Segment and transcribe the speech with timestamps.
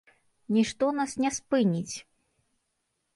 [0.55, 1.95] Нішто нас не спыніць!